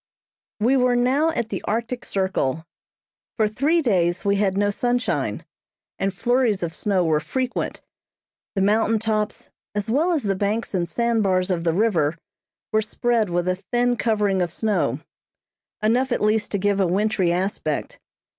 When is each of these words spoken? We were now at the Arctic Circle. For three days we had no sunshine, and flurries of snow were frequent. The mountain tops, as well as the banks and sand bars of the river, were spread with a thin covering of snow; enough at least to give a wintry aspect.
We 0.59 0.75
were 0.77 0.95
now 0.95 1.29
at 1.29 1.49
the 1.49 1.61
Arctic 1.67 2.05
Circle. 2.05 2.65
For 3.37 3.47
three 3.47 3.83
days 3.83 4.25
we 4.25 4.37
had 4.37 4.57
no 4.57 4.71
sunshine, 4.71 5.45
and 5.99 6.11
flurries 6.11 6.63
of 6.63 6.73
snow 6.73 7.05
were 7.05 7.19
frequent. 7.19 7.81
The 8.55 8.63
mountain 8.63 8.97
tops, 8.97 9.51
as 9.75 9.91
well 9.91 10.11
as 10.13 10.23
the 10.23 10.33
banks 10.33 10.73
and 10.73 10.89
sand 10.89 11.21
bars 11.21 11.51
of 11.51 11.63
the 11.65 11.73
river, 11.75 12.17
were 12.71 12.81
spread 12.81 13.29
with 13.29 13.47
a 13.47 13.57
thin 13.71 13.95
covering 13.95 14.41
of 14.41 14.51
snow; 14.51 15.01
enough 15.83 16.11
at 16.11 16.19
least 16.21 16.49
to 16.53 16.57
give 16.57 16.79
a 16.79 16.87
wintry 16.87 17.31
aspect. 17.31 17.99